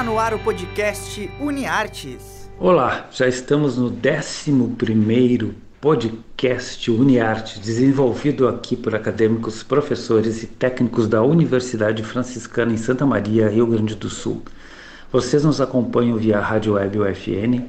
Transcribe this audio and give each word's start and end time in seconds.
Está 0.00 0.10
no 0.10 0.18
ar 0.18 0.32
o 0.32 0.38
podcast 0.38 1.30
UniArtes. 1.38 2.50
Olá, 2.58 3.06
já 3.12 3.28
estamos 3.28 3.76
no 3.76 3.88
11 3.88 4.74
podcast 5.78 6.90
UniArtes, 6.90 7.58
desenvolvido 7.58 8.48
aqui 8.48 8.76
por 8.76 8.94
acadêmicos, 8.94 9.62
professores 9.62 10.42
e 10.42 10.46
técnicos 10.46 11.06
da 11.06 11.22
Universidade 11.22 12.02
Franciscana 12.02 12.72
em 12.72 12.78
Santa 12.78 13.04
Maria, 13.04 13.50
Rio 13.50 13.66
Grande 13.66 13.94
do 13.94 14.08
Sul. 14.08 14.40
Vocês 15.12 15.44
nos 15.44 15.60
acompanham 15.60 16.16
via 16.16 16.40
rádio 16.40 16.76
web 16.76 16.98
UFN 16.98 17.68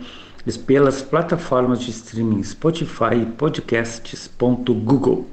pelas 0.66 1.02
plataformas 1.02 1.82
de 1.82 1.92
streaming 1.92 2.44
Spotify 2.44 3.24
e 3.24 3.26
podcasts.google. 3.26 5.28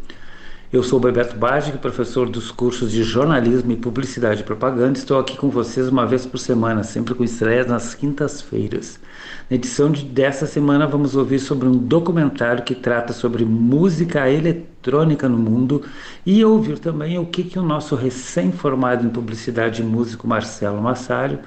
Eu 0.71 0.83
sou 0.83 1.01
Bebeto 1.01 1.35
Bagic, 1.35 1.79
professor 1.79 2.29
dos 2.29 2.51
cursos 2.51 2.93
de 2.93 3.03
jornalismo 3.03 3.73
e 3.73 3.77
publicidade 3.77 4.43
e 4.43 4.45
propaganda. 4.45 4.99
Estou 4.99 5.19
aqui 5.19 5.35
com 5.35 5.49
vocês 5.49 5.89
uma 5.89 6.05
vez 6.05 6.27
por 6.27 6.37
semana, 6.37 6.85
sempre 6.85 7.15
com 7.15 7.25
estreias 7.25 7.67
nas 7.67 7.95
quintas-feiras. 7.95 9.01
Na 9.49 9.57
edição 9.57 9.91
de, 9.91 10.05
dessa 10.05 10.45
semana, 10.45 10.87
vamos 10.87 11.17
ouvir 11.17 11.39
sobre 11.39 11.67
um 11.67 11.73
documentário 11.73 12.65
que 12.65 12.75
trata 12.75 13.15
sobre 13.15 13.47
música 13.47 14.31
eletrônica 14.31 15.27
no 15.27 15.39
mundo 15.39 15.83
e 16.27 16.45
ouvir 16.45 16.79
também 16.79 17.19
o 17.19 17.25
que, 17.25 17.45
que 17.45 17.59
o 17.59 17.63
nosso 17.63 17.95
recém-formado 17.95 19.07
em 19.07 19.09
publicidade 19.09 19.81
e 19.81 19.85
músico 19.87 20.29
Marcelo 20.29 20.83
Massário 20.83 21.39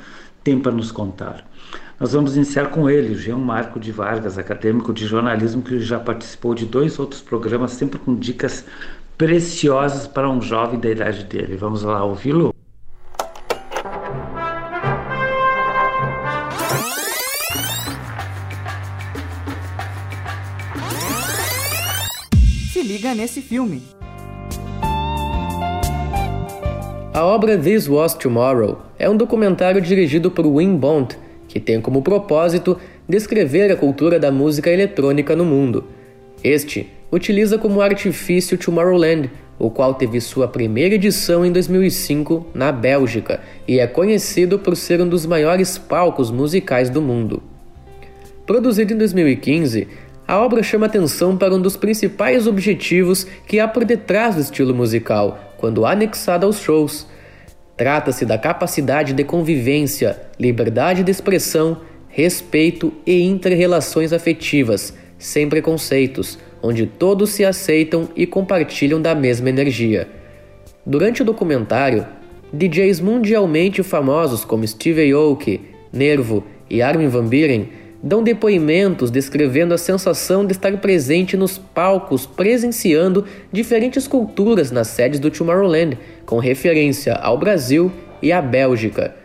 tem 0.44 0.60
para 0.60 0.72
nos 0.72 0.92
contar. 0.92 1.46
Nós 2.00 2.14
vamos 2.14 2.36
iniciar 2.36 2.72
com 2.72 2.90
ele, 2.90 3.14
Jean 3.14 3.38
Marco 3.38 3.80
de 3.80 3.92
Vargas, 3.92 4.36
acadêmico 4.36 4.92
de 4.92 5.06
jornalismo 5.06 5.62
que 5.62 5.80
já 5.80 6.00
participou 6.00 6.56
de 6.56 6.66
dois 6.66 6.98
outros 6.98 7.22
programas, 7.22 7.74
sempre 7.74 8.00
com 8.00 8.16
dicas 8.16 8.66
preciosas 9.18 10.08
para 10.08 10.30
um 10.30 10.42
jovem 10.42 10.80
da 10.80 10.90
idade 10.90 11.24
dele. 11.26 11.56
Vamos 11.56 11.84
lá 11.84 12.04
ouvi-lo? 12.04 12.54
Se 22.72 22.82
liga 22.82 23.14
nesse 23.14 23.42
filme. 23.42 23.84
A 27.14 27.26
obra 27.26 27.58
This 27.58 27.90
Was 27.90 28.14
Tomorrow 28.14 28.82
é 28.98 29.10
um 29.10 29.18
documentário 29.18 29.82
dirigido 29.82 30.32
por 30.32 30.48
Wim 30.48 30.78
Bond, 30.78 31.18
que 31.48 31.60
tem 31.60 31.82
como 31.82 32.02
propósito 32.02 32.80
descrever 33.08 33.70
a 33.70 33.76
cultura 33.76 34.18
da 34.18 34.32
música 34.32 34.70
eletrônica 34.70 35.36
no 35.36 35.44
mundo. 35.44 35.84
Este 36.42 36.90
utiliza 37.12 37.58
como 37.58 37.82
artifício 37.82 38.58
Tomorrowland, 38.58 39.30
o 39.60 39.70
qual 39.70 39.94
teve 39.94 40.20
sua 40.20 40.48
primeira 40.48 40.96
edição 40.96 41.46
em 41.46 41.52
2005 41.52 42.48
na 42.54 42.72
Bélgica 42.72 43.42
e 43.68 43.80
é 43.80 43.86
conhecido 43.86 44.58
por 44.58 44.76
ser 44.76 45.02
um 45.02 45.08
dos 45.08 45.26
maiores 45.26 45.78
palcos 45.78 46.32
musicais 46.32 46.90
do 46.90 47.02
mundo. 47.02 47.44
Produzido 48.46 48.94
em 48.94 48.98
2015, 48.98 49.88
a 50.28 50.40
obra 50.40 50.64
chama 50.64 50.86
atenção 50.86 51.38
para 51.38 51.54
um 51.54 51.62
dos 51.62 51.78
principais 51.78 52.48
objetivos 52.48 53.28
que 53.46 53.60
há 53.60 53.68
por 53.68 53.86
detrás 53.86 54.36
do 54.36 54.42
estilo 54.42 54.74
musical, 54.74 55.54
quando 55.58 55.86
anexada 55.86 56.46
aos 56.46 56.60
shows. 56.60 57.08
Trata-se 57.78 58.26
da 58.26 58.38
capacidade 58.38 59.14
de 59.14 59.24
convivência, 59.24 60.20
liberdade 60.40 61.04
de 61.04 61.12
expressão, 61.12 61.82
respeito 62.08 62.94
e 63.06 63.22
interrelações 63.24 64.12
afetivas, 64.12 64.94
sem 65.18 65.48
preconceitos, 65.48 66.40
onde 66.62 66.86
todos 66.86 67.32
se 67.32 67.44
aceitam 67.44 68.10
e 68.16 68.26
compartilham 68.26 69.02
da 69.02 69.16
mesma 69.16 69.50
energia. 69.50 70.08
Durante 70.86 71.22
o 71.22 71.26
documentário, 71.26 72.06
DJs 72.54 73.00
mundialmente 73.00 73.82
famosos 73.84 74.44
como 74.44 74.68
Steve 74.68 75.12
Aoki, 75.12 75.62
Nervo 75.92 76.44
e 76.70 76.82
Armin 76.82 77.08
van 77.08 77.26
Buren 77.26 77.68
dão 78.04 78.24
depoimentos 78.24 79.12
descrevendo 79.12 79.74
a 79.74 79.78
sensação 79.78 80.46
de 80.46 80.54
estar 80.54 80.76
presente 80.78 81.38
nos 81.38 81.58
palcos 81.58 82.26
presenciando 82.26 83.26
diferentes 83.52 84.08
culturas 84.08 84.72
nas 84.72 84.88
sedes 84.88 85.20
do 85.20 85.30
Tomorrowland, 85.30 85.98
com 86.26 86.40
referência 86.40 87.14
ao 87.14 87.38
Brasil 87.38 87.92
e 88.22 88.32
à 88.32 88.42
Bélgica. 88.42 89.16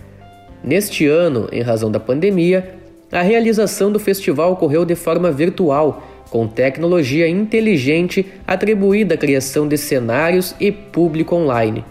Neste 0.63 1.07
ano, 1.07 1.49
em 1.53 1.63
razão 1.63 1.91
da 1.91 2.01
pandemia, 2.01 2.75
a 3.11 3.23
realização 3.23 3.91
do 3.91 3.99
festival 3.99 4.53
ocorreu 4.53 4.85
de 4.85 4.95
forma 4.95 5.31
virtual 5.31 6.03
com 6.31 6.47
tecnologia 6.47 7.29
inteligente 7.29 8.27
atribuída 8.47 9.15
à 9.15 9.19
criação 9.19 9.69
de 9.69 9.77
cenários 9.77 10.55
e 10.59 10.71
público 10.73 11.35
online. 11.35 11.85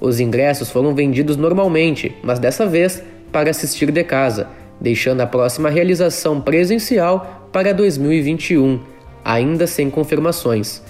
Os 0.00 0.20
ingressos 0.20 0.70
foram 0.70 0.94
vendidos 0.94 1.36
normalmente, 1.36 2.14
mas 2.22 2.38
dessa 2.38 2.66
vez 2.66 3.02
para 3.30 3.50
assistir 3.50 3.90
de 3.90 4.04
casa, 4.04 4.48
deixando 4.80 5.20
a 5.20 5.26
próxima 5.26 5.70
realização 5.70 6.40
presencial 6.40 7.48
para 7.52 7.72
2021, 7.72 8.80
ainda 9.24 9.66
sem 9.66 9.88
confirmações. 9.88 10.82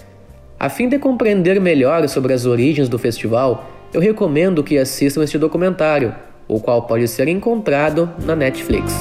A 0.58 0.68
fim 0.68 0.88
de 0.88 0.98
compreender 0.98 1.60
melhor 1.60 2.08
sobre 2.08 2.32
as 2.32 2.46
origens 2.46 2.88
do 2.88 2.98
festival, 2.98 3.70
eu 3.92 4.00
recomendo 4.00 4.62
que 4.62 4.78
assistam 4.78 5.22
este 5.22 5.36
documentário, 5.36 6.14
o 6.48 6.60
qual 6.60 6.82
pode 6.82 7.06
ser 7.08 7.28
encontrado 7.28 8.10
na 8.24 8.34
Netflix. 8.34 8.92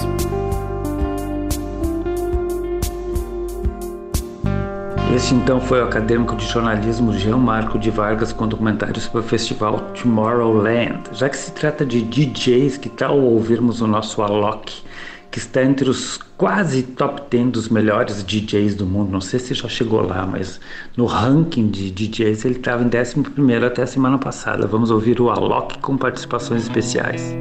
Este 5.14 5.36
então 5.36 5.60
foi 5.60 5.82
o 5.82 5.84
acadêmico 5.84 6.38
de 6.38 6.46
jornalismo 6.48 7.12
Jean 7.12 7.36
Marco 7.38 7.78
de 7.78 7.90
Vargas 7.90 8.32
com 8.32 8.48
documentário 8.48 9.00
sobre 9.02 9.20
o 9.20 9.24
festival 9.24 9.80
Tomorrowland. 10.02 11.02
Já 11.12 11.28
que 11.28 11.36
se 11.36 11.52
trata 11.52 11.86
de 11.86 12.02
DJs, 12.02 12.78
que 12.78 12.88
tal 12.88 13.20
ouvirmos 13.20 13.82
o 13.82 13.88
nosso 13.88 14.22
Alok, 14.22 14.74
que 15.30 15.38
está 15.38 15.64
entre 15.64 15.90
os 15.90 16.18
quase 16.38 16.84
top 16.84 17.24
10 17.30 17.52
dos 17.52 17.70
melhores 17.70 18.24
DJs 18.24 18.76
do 18.76 18.86
mundo. 18.86 19.12
Não 19.12 19.20
sei 19.20 19.40
se 19.40 19.54
já 19.54 19.68
chegou 19.68 20.02
lá, 20.02 20.26
mas 20.26 20.62
no 20.96 21.06
ranking 21.06 21.68
de 21.68 21.92
DJs 21.92 22.46
ele 22.46 22.56
estava 22.56 22.82
em 22.82 22.88
11 22.88 23.66
até 23.66 23.84
a 23.84 23.88
semana 23.88 24.18
passada. 24.18 24.66
Vamos 24.66 24.92
ouvir 24.92 25.20
o 25.20 25.30
Alok 25.30 25.78
com 25.80 25.98
participações 25.98 26.64
especiais. 26.64 27.36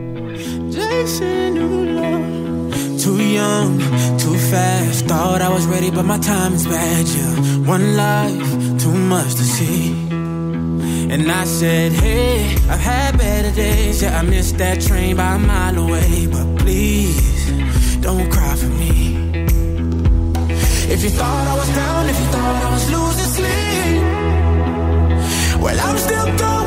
Too 3.01 3.23
young, 3.23 3.79
too 4.19 4.37
fast. 4.51 5.07
Thought 5.07 5.41
I 5.41 5.49
was 5.49 5.65
ready, 5.67 5.91
but 5.91 6.05
my 6.05 6.19
time 6.19 6.53
is 6.53 6.67
bad. 6.67 7.07
Yeah, 7.09 7.35
one 7.67 7.97
life, 7.97 8.79
too 8.79 8.93
much 8.93 9.35
to 9.37 9.43
see. 9.43 9.93
And 11.11 11.33
I 11.33 11.45
said, 11.45 11.93
Hey, 11.93 12.55
I've 12.69 12.79
had 12.79 13.17
better 13.17 13.53
days. 13.53 14.03
Yeah, 14.03 14.19
I 14.19 14.23
missed 14.23 14.59
that 14.59 14.83
train 14.83 15.17
by 15.17 15.37
a 15.37 15.39
mile 15.39 15.79
away. 15.79 16.27
But 16.27 16.59
please, 16.59 17.51
don't 18.03 18.31
cry 18.31 18.55
for 18.57 18.69
me. 18.83 19.17
If 20.93 21.03
you 21.03 21.11
thought 21.11 21.47
I 21.49 21.55
was 21.57 21.69
down, 21.75 22.07
if 22.07 22.19
you 22.21 22.27
thought 22.27 22.65
I 22.67 22.71
was 22.71 22.91
losing 22.95 23.31
sleep, 23.39 24.03
well, 25.63 25.81
I'm 25.89 25.97
still 25.97 26.37
going 26.37 26.60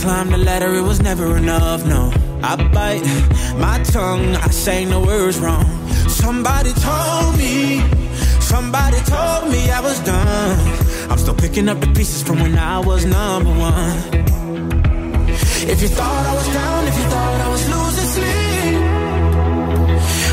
climbed 0.00 0.32
the 0.32 0.38
ladder, 0.38 0.74
it 0.74 0.82
was 0.82 1.00
never 1.02 1.36
enough, 1.36 1.84
no. 1.84 2.12
I 2.42 2.56
bite 2.56 3.04
my 3.58 3.78
tongue, 3.84 4.34
I 4.36 4.48
say 4.48 4.84
no 4.84 5.00
words 5.00 5.38
wrong. 5.38 5.66
Somebody 6.08 6.72
told 6.72 7.36
me, 7.36 7.80
somebody 8.40 8.98
told 9.14 9.50
me 9.52 9.70
I 9.70 9.80
was 9.82 10.00
done. 10.00 10.58
I'm 11.10 11.18
still 11.18 11.34
picking 11.34 11.68
up 11.68 11.80
the 11.80 11.88
pieces 11.88 12.22
from 12.22 12.40
when 12.40 12.56
I 12.58 12.78
was 12.78 13.04
number 13.04 13.50
one. 13.50 13.98
If 15.72 15.82
you 15.82 15.88
thought 15.88 16.26
I 16.30 16.34
was 16.34 16.48
down, 16.60 16.86
if 16.88 16.96
you 16.96 17.06
thought 17.14 17.40
I 17.46 17.48
was 17.54 17.64
losing 17.74 18.08
sleep, 18.16 18.80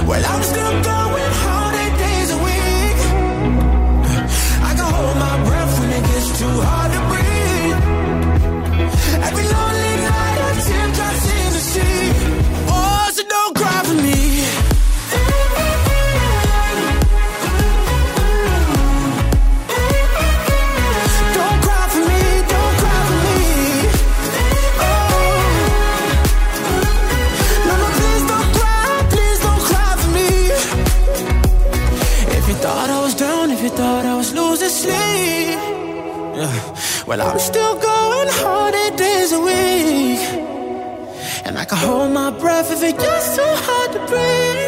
well, 0.07 0.23
I'm 0.33 0.43
still 0.43 0.75
going 0.91 1.31
hard 1.41 1.56
thought 32.87 33.01
I 33.01 33.03
was 33.03 33.15
down 33.15 33.51
if 33.51 33.61
you 33.61 33.69
thought 33.69 34.05
I 34.05 34.15
was 34.15 34.33
losing 34.33 34.69
sleep. 34.69 35.59
Yeah. 36.39 36.75
Well, 37.05 37.21
I'm 37.21 37.39
still 37.39 37.75
going 37.75 38.29
hard 38.41 38.73
eight 38.75 38.97
days 38.97 39.31
a 39.33 39.39
week. 39.39 40.21
And 41.45 41.57
I 41.57 41.65
can 41.65 41.77
hold 41.77 42.11
my 42.11 42.29
breath 42.29 42.71
if 42.71 42.81
it 42.83 42.97
gets 42.97 43.35
too 43.35 43.53
hard 43.65 43.91
to 43.93 43.99
breathe. 44.07 44.66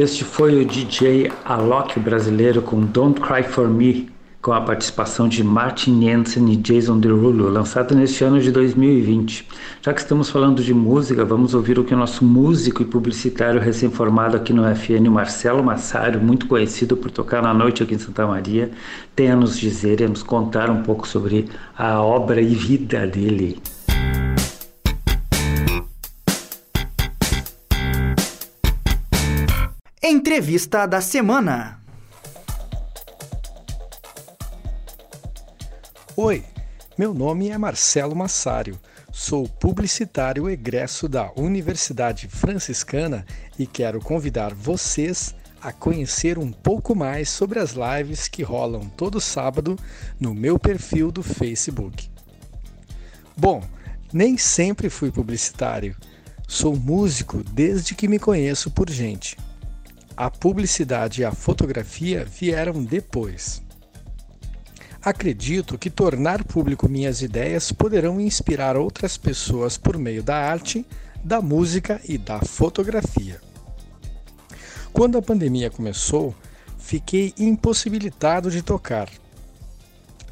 Este 0.00 0.24
foi 0.24 0.62
o 0.62 0.64
DJ 0.64 1.30
Alok 1.44 2.00
brasileiro 2.00 2.62
com 2.62 2.80
Don't 2.80 3.20
Cry 3.20 3.42
For 3.42 3.68
Me, 3.68 4.08
com 4.40 4.50
a 4.50 4.60
participação 4.62 5.28
de 5.28 5.44
Martin 5.44 6.00
Jensen 6.00 6.50
e 6.50 6.56
Jason 6.56 6.98
Derulo, 6.98 7.50
lançado 7.50 7.94
neste 7.94 8.24
ano 8.24 8.40
de 8.40 8.50
2020. 8.50 9.46
Já 9.82 9.92
que 9.92 10.00
estamos 10.00 10.30
falando 10.30 10.62
de 10.64 10.72
música, 10.72 11.22
vamos 11.22 11.52
ouvir 11.52 11.78
o 11.78 11.84
que 11.84 11.92
o 11.92 11.98
nosso 11.98 12.24
músico 12.24 12.80
e 12.80 12.86
publicitário 12.86 13.60
recém-formado 13.60 14.38
aqui 14.38 14.54
no 14.54 14.62
FN, 14.74 15.06
Marcelo 15.10 15.62
Massário, 15.62 16.18
muito 16.18 16.46
conhecido 16.46 16.96
por 16.96 17.10
tocar 17.10 17.42
na 17.42 17.52
noite 17.52 17.82
aqui 17.82 17.94
em 17.94 17.98
Santa 17.98 18.26
Maria, 18.26 18.70
tem 19.14 19.30
a 19.30 19.36
nos 19.36 19.58
dizer 19.58 20.00
e 20.00 20.04
a 20.04 20.08
nos 20.08 20.22
contar 20.22 20.70
um 20.70 20.82
pouco 20.82 21.06
sobre 21.06 21.44
a 21.76 22.00
obra 22.00 22.40
e 22.40 22.54
vida 22.54 23.06
dele. 23.06 23.60
Entrevista 30.30 30.86
da 30.86 31.00
semana. 31.00 31.80
Oi, 36.16 36.44
meu 36.96 37.12
nome 37.12 37.48
é 37.48 37.58
Marcelo 37.58 38.14
Massário. 38.14 38.78
Sou 39.10 39.48
publicitário 39.48 40.48
egresso 40.48 41.08
da 41.08 41.32
Universidade 41.34 42.28
Franciscana 42.28 43.26
e 43.58 43.66
quero 43.66 43.98
convidar 43.98 44.54
vocês 44.54 45.34
a 45.60 45.72
conhecer 45.72 46.38
um 46.38 46.52
pouco 46.52 46.94
mais 46.94 47.28
sobre 47.28 47.58
as 47.58 47.72
lives 47.72 48.28
que 48.28 48.44
rolam 48.44 48.88
todo 48.88 49.20
sábado 49.20 49.76
no 50.20 50.32
meu 50.32 50.60
perfil 50.60 51.10
do 51.10 51.24
Facebook. 51.24 52.08
Bom, 53.36 53.64
nem 54.12 54.38
sempre 54.38 54.88
fui 54.88 55.10
publicitário. 55.10 55.96
Sou 56.46 56.76
músico 56.76 57.42
desde 57.42 57.96
que 57.96 58.06
me 58.06 58.20
conheço 58.20 58.70
por 58.70 58.88
gente. 58.88 59.36
A 60.20 60.30
publicidade 60.30 61.22
e 61.22 61.24
a 61.24 61.32
fotografia 61.32 62.26
vieram 62.26 62.84
depois. 62.84 63.62
Acredito 65.02 65.78
que 65.78 65.88
tornar 65.88 66.44
público 66.44 66.86
minhas 66.90 67.22
ideias 67.22 67.72
poderão 67.72 68.20
inspirar 68.20 68.76
outras 68.76 69.16
pessoas 69.16 69.78
por 69.78 69.96
meio 69.96 70.22
da 70.22 70.36
arte, 70.36 70.84
da 71.24 71.40
música 71.40 72.02
e 72.06 72.18
da 72.18 72.38
fotografia. 72.40 73.40
Quando 74.92 75.16
a 75.16 75.22
pandemia 75.22 75.70
começou, 75.70 76.34
fiquei 76.78 77.32
impossibilitado 77.38 78.50
de 78.50 78.60
tocar. 78.60 79.08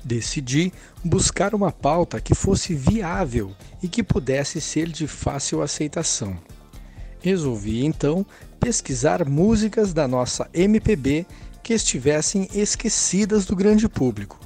Decidi 0.04 0.70
buscar 1.02 1.54
uma 1.54 1.72
pauta 1.72 2.20
que 2.20 2.34
fosse 2.34 2.74
viável 2.74 3.56
e 3.82 3.88
que 3.88 4.02
pudesse 4.02 4.60
ser 4.60 4.88
de 4.88 5.06
fácil 5.06 5.62
aceitação. 5.62 6.36
Resolvi 7.20 7.86
então 7.86 8.26
pesquisar 8.58 9.28
músicas 9.28 9.92
da 9.92 10.06
nossa 10.06 10.48
MPB 10.52 11.26
que 11.62 11.72
estivessem 11.72 12.48
esquecidas 12.54 13.46
do 13.46 13.54
grande 13.54 13.88
público. 13.88 14.38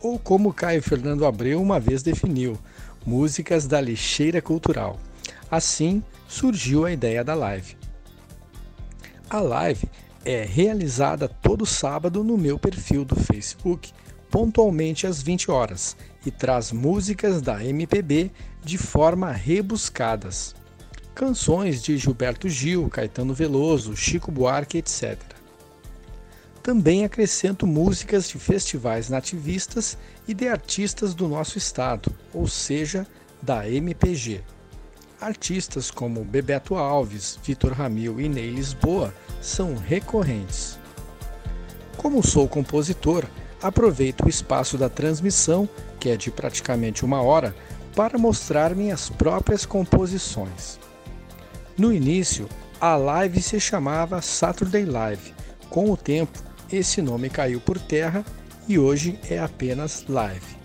Ou 0.00 0.18
como 0.18 0.52
Caio 0.52 0.82
Fernando 0.82 1.26
Abreu 1.26 1.60
uma 1.60 1.78
vez 1.78 2.02
definiu, 2.02 2.58
músicas 3.04 3.66
da 3.66 3.80
lixeira 3.80 4.40
cultural. 4.40 4.98
Assim 5.50 6.02
surgiu 6.28 6.84
a 6.84 6.92
ideia 6.92 7.24
da 7.24 7.34
live. 7.34 7.76
A 9.28 9.40
live 9.40 9.88
é 10.24 10.42
realizada 10.42 11.28
todo 11.28 11.64
sábado 11.64 12.22
no 12.22 12.36
meu 12.36 12.58
perfil 12.58 13.04
do 13.04 13.16
Facebook, 13.16 13.92
pontualmente 14.30 15.06
às 15.06 15.22
20 15.22 15.50
horas, 15.50 15.96
e 16.24 16.30
traz 16.30 16.72
músicas 16.72 17.40
da 17.40 17.64
MPB 17.64 18.30
de 18.62 18.78
forma 18.78 19.30
rebuscadas. 19.32 20.54
Canções 21.14 21.82
de 21.82 21.98
Gilberto 21.98 22.48
Gil, 22.48 22.88
Caetano 22.88 23.34
Veloso, 23.34 23.96
Chico 23.96 24.30
Buarque, 24.30 24.78
etc. 24.78 25.18
Também 26.62 27.04
acrescento 27.04 27.66
músicas 27.66 28.28
de 28.28 28.38
festivais 28.38 29.08
nativistas 29.08 29.98
e 30.28 30.34
de 30.34 30.48
artistas 30.48 31.14
do 31.14 31.26
nosso 31.26 31.58
estado, 31.58 32.14
ou 32.32 32.46
seja, 32.46 33.06
da 33.42 33.68
MPG. 33.68 34.42
Artistas 35.20 35.90
como 35.90 36.24
Bebeto 36.24 36.76
Alves, 36.76 37.38
Vitor 37.42 37.72
Ramil 37.72 38.20
e 38.20 38.28
Ney 38.28 38.50
Lisboa 38.50 39.12
são 39.40 39.74
recorrentes. 39.74 40.78
Como 41.96 42.26
sou 42.26 42.48
compositor, 42.48 43.26
aproveito 43.60 44.24
o 44.24 44.28
espaço 44.28 44.78
da 44.78 44.88
transmissão, 44.88 45.68
que 45.98 46.08
é 46.08 46.16
de 46.16 46.30
praticamente 46.30 47.04
uma 47.04 47.20
hora, 47.20 47.54
para 47.94 48.16
mostrar 48.16 48.74
minhas 48.74 49.10
próprias 49.10 49.66
composições. 49.66 50.78
No 51.80 51.90
início, 51.90 52.46
a 52.78 52.94
live 52.94 53.40
se 53.40 53.58
chamava 53.58 54.20
Saturday 54.20 54.84
Live. 54.84 55.32
Com 55.70 55.90
o 55.90 55.96
tempo, 55.96 56.38
esse 56.70 57.00
nome 57.00 57.30
caiu 57.30 57.58
por 57.58 57.78
terra 57.78 58.22
e 58.68 58.78
hoje 58.78 59.18
é 59.30 59.38
apenas 59.38 60.04
live. 60.06 60.58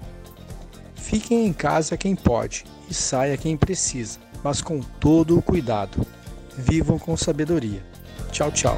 Fiquem 0.93 1.47
em 1.47 1.53
casa 1.53 1.95
quem 1.95 2.17
pode 2.17 2.65
e 2.89 2.93
saia 2.93 3.37
quem 3.37 3.55
precisa, 3.55 4.19
mas 4.43 4.61
com 4.61 4.81
todo 4.81 5.37
o 5.37 5.41
cuidado. 5.41 6.05
Vivam 6.57 6.99
com 6.99 7.15
sabedoria. 7.15 7.81
Tchau, 8.33 8.51
tchau. 8.51 8.77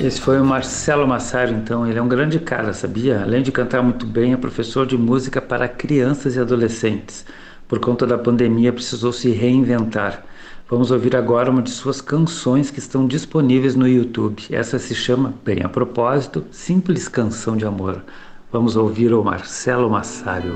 Esse 0.00 0.20
foi 0.20 0.40
o 0.40 0.44
Marcelo 0.44 1.08
Massaro, 1.08 1.52
então. 1.52 1.84
Ele 1.84 1.98
é 1.98 2.02
um 2.02 2.08
grande 2.08 2.38
cara, 2.38 2.72
sabia? 2.72 3.20
Além 3.20 3.42
de 3.42 3.50
cantar 3.50 3.82
muito 3.82 4.06
bem, 4.06 4.32
é 4.32 4.36
professor 4.36 4.86
de 4.86 4.96
música 4.96 5.42
para 5.42 5.66
crianças 5.66 6.36
e 6.36 6.40
adolescentes. 6.40 7.26
Por 7.66 7.80
conta 7.80 8.06
da 8.06 8.16
pandemia, 8.16 8.72
precisou 8.72 9.12
se 9.12 9.30
reinventar. 9.30 10.24
Vamos 10.70 10.92
ouvir 10.92 11.16
agora 11.16 11.50
uma 11.50 11.62
de 11.62 11.70
suas 11.70 12.00
canções 12.00 12.70
que 12.70 12.78
estão 12.78 13.08
disponíveis 13.08 13.74
no 13.74 13.88
YouTube. 13.88 14.44
Essa 14.52 14.78
se 14.78 14.94
chama, 14.94 15.34
bem 15.44 15.64
a 15.64 15.68
propósito, 15.68 16.44
Simples 16.52 17.08
Canção 17.08 17.56
de 17.56 17.66
Amor. 17.66 18.02
Vamos 18.52 18.76
ouvir 18.76 19.12
o 19.12 19.24
Marcelo 19.24 19.90
Massário. 19.90 20.54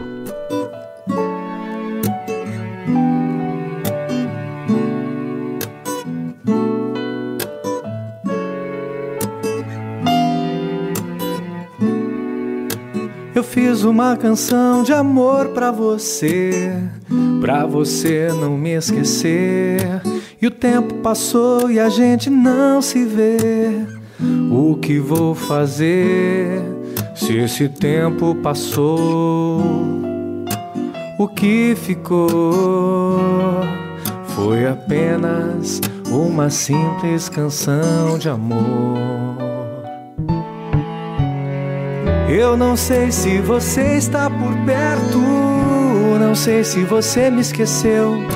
Uma 13.85 14.17
canção 14.17 14.83
de 14.83 14.93
amor 14.93 15.49
pra 15.49 15.71
você, 15.71 16.73
pra 17.41 17.67
você 17.67 18.29
não 18.29 18.57
me 18.57 18.71
esquecer. 18.71 20.03
E 20.41 20.47
o 20.47 20.51
tempo 20.51 20.95
passou 20.97 21.71
e 21.71 21.79
a 21.79 21.89
gente 21.89 22.29
não 22.29 22.83
se 22.83 23.05
vê. 23.05 23.87
O 24.51 24.77
que 24.77 24.99
vou 24.99 25.35
fazer 25.35 26.63
se 27.15 27.37
esse 27.37 27.69
tempo 27.69 28.35
passou? 28.37 29.61
O 31.19 31.29
que 31.29 31.75
ficou 31.77 33.21
foi 34.29 34.67
apenas 34.67 35.81
uma 36.11 36.51
simples 36.51 37.29
canção 37.29 38.19
de 38.19 38.29
amor. 38.29 39.52
Eu 42.33 42.57
não 42.57 42.79
sei 42.79 43.13
se 43.13 43.43
você 43.43 43.99
está 43.99 44.31
por 44.31 44.57
perto, 44.65 45.19
não 46.19 46.35
sei 46.35 46.65
se 46.65 46.83
você 46.83 47.31
me 47.31 47.43
esqueceu. 47.43 48.27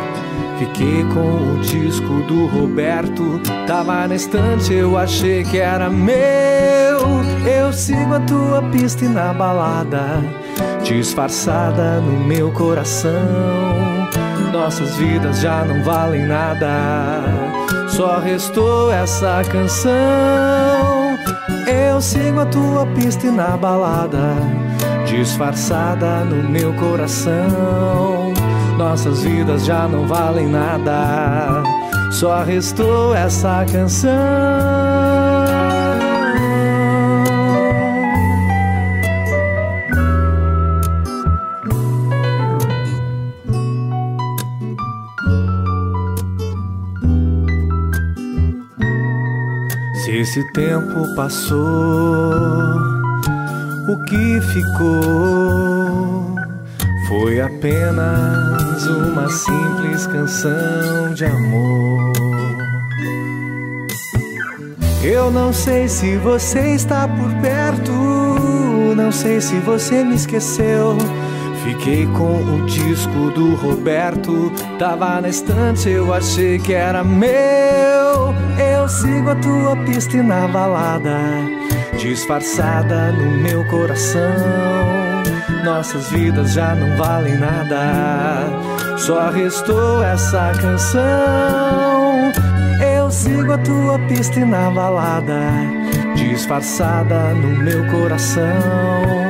Fiquei 0.59 1.03
com 1.15 1.55
o 1.55 1.61
disco 1.63 2.21
do 2.29 2.45
Roberto, 2.45 3.41
tava 3.67 4.07
na 4.07 4.15
estante, 4.15 4.75
eu 4.75 4.99
achei 4.99 5.45
que 5.45 5.57
era 5.57 5.89
meu. 5.89 6.15
Eu 7.47 7.73
sigo 7.73 8.13
a 8.13 8.21
tua 8.21 8.61
pista 8.71 9.09
na 9.09 9.33
balada, 9.33 10.23
disfarçada 10.83 11.99
no 11.99 12.23
meu 12.23 12.53
coração. 12.53 13.11
Nossas 14.53 14.95
vidas 14.97 15.41
já 15.41 15.65
não 15.65 15.83
valem 15.83 16.27
nada, 16.27 17.23
Só 17.89 18.19
restou 18.19 18.93
essa 18.93 19.43
canção. 19.51 20.76
Eu 21.97 22.03
sigo 22.03 22.41
a 22.41 22.45
tua 22.45 22.85
pista 22.89 23.33
na 23.33 23.57
balada, 23.57 24.35
disfarçada 25.07 26.27
no 26.27 26.47
meu 26.47 26.71
coração. 26.75 28.35
Nossas 28.77 29.23
vidas 29.23 29.65
já 29.65 29.89
não 29.89 30.07
valem 30.07 30.47
nada. 30.47 31.63
Só 32.13 32.43
restou 32.43 33.15
essa 33.15 33.65
canção. 33.73 34.76
Esse 50.37 50.53
tempo 50.53 51.15
passou, 51.15 51.57
o 53.89 54.05
que 54.05 54.39
ficou 54.43 56.35
foi 57.09 57.41
apenas 57.41 58.87
uma 58.87 59.31
simples 59.31 60.07
canção 60.07 61.15
de 61.15 61.25
amor. 61.25 62.13
Eu 65.03 65.31
não 65.31 65.55
sei 65.55 65.89
se 65.89 66.19
você 66.19 66.75
está 66.75 67.09
por 67.09 67.33
perto, 67.41 67.93
não 68.95 69.11
sei 69.11 69.41
se 69.41 69.59
você 69.61 70.05
me 70.05 70.17
esqueceu. 70.17 70.99
Fiquei 71.67 72.07
com 72.07 72.45
o 72.45 72.65
disco 72.67 73.29
do 73.33 73.57
Roberto, 73.57 74.53
tava 74.79 75.21
na 75.21 75.29
estante, 75.29 75.91
eu 75.91 76.15
achei 76.15 76.61
que 76.61 76.73
era 76.73 77.03
meu. 77.03 78.33
Eu 78.57 78.89
sigo 78.89 79.31
a 79.31 79.35
tua 79.35 79.77
pista 79.85 80.17
e 80.17 80.23
na 80.23 80.47
balada, 80.47 81.19
disfarçada 81.99 83.11
no 83.11 83.43
meu 83.43 83.65
coração. 83.65 84.23
Nossas 85.65 86.09
vidas 86.13 86.53
já 86.53 86.73
não 86.77 86.97
valem 86.97 87.37
nada, 87.37 88.45
só 88.97 89.29
restou 89.31 90.05
essa 90.05 90.53
canção. 90.61 92.33
Eu 92.97 93.11
sigo 93.11 93.53
a 93.53 93.59
tua 93.59 93.99
pista 94.07 94.39
e 94.39 94.45
na 94.45 94.71
balada, 94.71 95.41
disfarçada 96.15 97.35
no 97.35 97.61
meu 97.61 97.85
coração. 97.91 99.26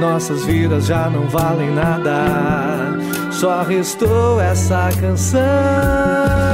Nossas 0.00 0.44
vidas 0.44 0.86
já 0.86 1.10
não 1.10 1.28
valem 1.28 1.70
nada, 1.74 2.96
só 3.32 3.62
restou 3.62 4.40
essa 4.40 4.88
canção. 5.00 6.47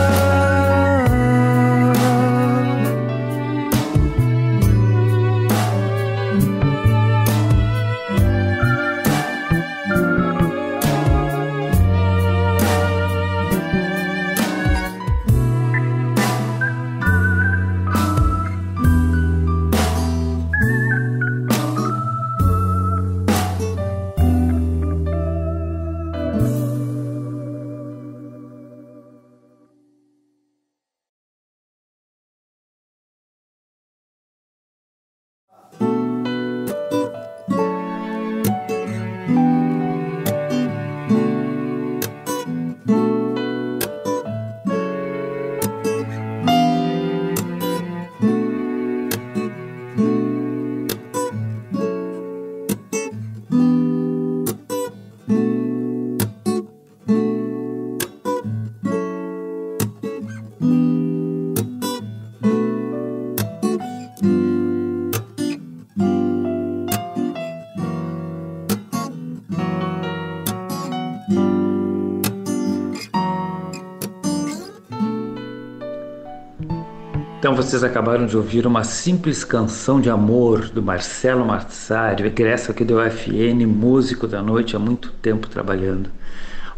Então 77.45 77.55
vocês 77.55 77.85
acabaram 77.85 78.25
de 78.25 78.35
ouvir 78.39 78.67
uma 78.67 78.85
simples 78.85 79.45
canção 79.45 80.01
de 80.01 80.09
amor 80.09 80.71
do 80.71 80.83
Marcelo 80.83 81.45
Marsari, 81.45 82.25
egresso 82.25 82.71
aqui 82.71 82.87
do 82.87 82.97
UFN, 82.99 83.67
músico 83.67 84.27
da 84.27 84.43
noite 84.43 84.75
há 84.75 84.79
muito 84.79 85.11
tempo 85.21 85.47
trabalhando. 85.47 86.09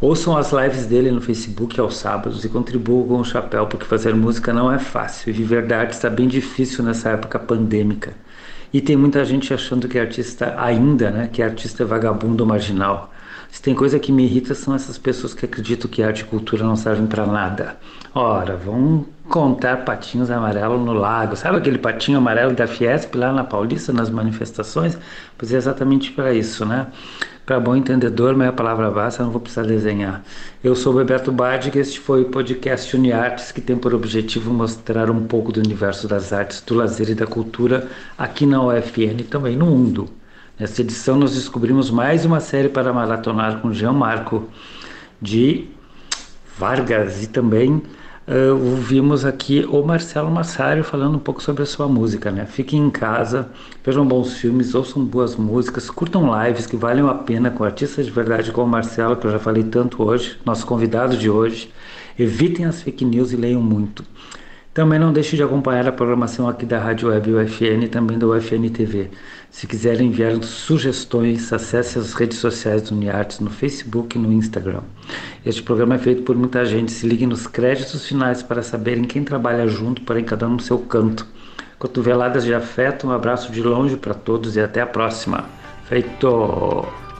Ouçam 0.00 0.36
as 0.36 0.50
lives 0.50 0.84
dele 0.84 1.12
no 1.12 1.20
Facebook 1.20 1.78
aos 1.78 1.96
sábados 1.96 2.44
e 2.44 2.48
contribuam 2.48 3.06
com 3.06 3.20
o 3.20 3.24
chapéu, 3.24 3.68
porque 3.68 3.84
fazer 3.84 4.12
música 4.12 4.52
não 4.52 4.72
é 4.72 4.80
fácil 4.80 5.30
e 5.30 5.32
de 5.32 5.44
verdade 5.44 5.94
está 5.94 6.10
bem 6.10 6.26
difícil 6.26 6.82
nessa 6.82 7.10
época 7.10 7.38
pandêmica. 7.38 8.14
E 8.72 8.80
tem 8.80 8.96
muita 8.96 9.24
gente 9.24 9.54
achando 9.54 9.86
que 9.86 10.00
artista 10.00 10.56
ainda, 10.58 11.12
né, 11.12 11.28
que 11.32 11.44
artista 11.44 11.84
é 11.84 11.86
vagabundo 11.86 12.44
marginal. 12.44 13.12
Se 13.52 13.62
tem 13.62 13.72
coisa 13.72 14.00
que 14.00 14.10
me 14.10 14.24
irrita 14.24 14.52
são 14.52 14.74
essas 14.74 14.98
pessoas 14.98 15.32
que 15.32 15.44
acreditam 15.44 15.88
que 15.88 16.02
arte 16.02 16.22
e 16.22 16.24
cultura 16.24 16.64
não 16.64 16.74
servem 16.74 17.06
para 17.06 17.24
nada. 17.24 17.76
Ora, 18.12 18.56
vão 18.56 19.06
contar 19.36 19.84
patinhos 19.84 20.30
amarelos 20.30 20.80
no 20.80 20.94
lago. 20.94 21.36
Sabe 21.36 21.58
aquele 21.58 21.76
patinho 21.76 22.16
amarelo 22.16 22.54
da 22.54 22.66
Fiesp 22.66 23.14
lá 23.14 23.30
na 23.34 23.44
Paulista, 23.44 23.92
nas 23.92 24.08
manifestações? 24.08 24.96
Pois 25.36 25.52
é 25.52 25.58
exatamente 25.58 26.10
para 26.10 26.32
isso, 26.32 26.64
né? 26.64 26.86
Para 27.44 27.60
bom 27.60 27.76
entendedor, 27.76 28.34
meia 28.34 28.50
palavra 28.50 28.90
basta, 28.90 29.22
não 29.22 29.30
vou 29.30 29.38
precisar 29.38 29.64
desenhar. 29.64 30.22
Eu 30.64 30.74
sou 30.74 30.94
o 30.94 30.96
Beberto 30.96 31.30
Badig 31.30 31.76
e 31.76 31.80
este 31.80 32.00
foi 32.00 32.22
o 32.22 32.30
podcast 32.30 32.96
UniArtes, 32.96 33.52
que 33.52 33.60
tem 33.60 33.76
por 33.76 33.92
objetivo 33.92 34.50
mostrar 34.50 35.10
um 35.10 35.26
pouco 35.26 35.52
do 35.52 35.60
universo 35.60 36.08
das 36.08 36.32
artes, 36.32 36.62
do 36.62 36.74
lazer 36.74 37.10
e 37.10 37.14
da 37.14 37.26
cultura 37.26 37.90
aqui 38.16 38.46
na 38.46 38.62
UFN 38.62 39.20
e 39.20 39.24
também 39.24 39.54
no 39.54 39.66
mundo. 39.66 40.08
Nesta 40.58 40.80
edição, 40.80 41.18
nós 41.18 41.34
descobrimos 41.34 41.90
mais 41.90 42.24
uma 42.24 42.40
série 42.40 42.70
para 42.70 42.90
maratonar 42.90 43.60
com 43.60 43.70
Jean 43.70 43.92
Marco 43.92 44.48
de 45.20 45.68
Vargas 46.58 47.22
e 47.22 47.26
também 47.26 47.82
uh, 48.28 48.52
ouvimos 48.52 49.24
aqui 49.24 49.64
o 49.68 49.82
Marcelo 49.82 50.30
Massário 50.30 50.84
falando 50.84 51.16
um 51.16 51.18
pouco 51.18 51.42
sobre 51.42 51.62
a 51.62 51.66
sua 51.66 51.88
música, 51.88 52.30
né? 52.30 52.46
Fiquem 52.46 52.80
em 52.80 52.90
casa, 52.90 53.48
vejam 53.84 54.06
bons 54.06 54.34
filmes, 54.34 54.74
ouçam 54.74 55.04
boas 55.04 55.36
músicas, 55.36 55.90
curtam 55.90 56.30
lives 56.44 56.66
que 56.66 56.76
valem 56.76 57.08
a 57.08 57.14
pena 57.14 57.50
com 57.50 57.64
artistas 57.64 58.06
de 58.06 58.12
verdade 58.12 58.52
como 58.52 58.66
o 58.66 58.70
Marcelo, 58.70 59.16
que 59.16 59.26
eu 59.26 59.30
já 59.30 59.38
falei 59.38 59.64
tanto 59.64 60.02
hoje, 60.02 60.38
nosso 60.44 60.66
convidado 60.66 61.16
de 61.16 61.30
hoje. 61.30 61.70
Evitem 62.18 62.64
as 62.64 62.82
fake 62.82 63.04
news 63.04 63.32
e 63.32 63.36
leiam 63.36 63.60
muito. 63.60 64.04
Também 64.76 64.98
não 64.98 65.10
deixe 65.10 65.36
de 65.36 65.42
acompanhar 65.42 65.88
a 65.88 65.92
programação 65.92 66.46
aqui 66.46 66.66
da 66.66 66.78
Rádio 66.78 67.08
Web 67.08 67.32
UFN 67.32 67.84
e 67.84 67.88
também 67.88 68.18
da 68.18 68.26
UFN 68.26 68.68
TV. 68.68 69.08
Se 69.50 69.66
quiserem 69.66 70.08
enviar 70.08 70.34
sugestões, 70.44 71.50
acesse 71.50 71.98
as 71.98 72.12
redes 72.12 72.36
sociais 72.36 72.82
do 72.82 72.94
Uniartes 72.94 73.40
no 73.40 73.48
Facebook 73.48 74.18
e 74.18 74.20
no 74.20 74.30
Instagram. 74.30 74.82
Este 75.46 75.62
programa 75.62 75.94
é 75.94 75.98
feito 75.98 76.24
por 76.24 76.36
muita 76.36 76.62
gente. 76.66 76.92
Se 76.92 77.08
ligue 77.08 77.26
nos 77.26 77.46
créditos 77.46 78.06
finais 78.06 78.42
para 78.42 78.62
saberem 78.62 79.04
quem 79.04 79.24
trabalha 79.24 79.66
junto, 79.66 80.02
porém 80.02 80.22
cada 80.22 80.46
um 80.46 80.56
no 80.56 80.60
seu 80.60 80.78
canto. 80.78 81.26
Cotoveladas 81.78 82.44
de 82.44 82.52
afeto, 82.52 83.06
um 83.06 83.12
abraço 83.12 83.50
de 83.50 83.62
longe 83.62 83.96
para 83.96 84.12
todos 84.12 84.56
e 84.56 84.60
até 84.60 84.82
a 84.82 84.86
próxima. 84.86 85.46
Feito! 85.86 87.05